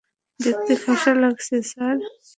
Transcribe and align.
দেখতে 0.39 0.73
খাসা 0.83 1.13
লাগছে, 1.15 1.55
স্যার। 1.63 1.97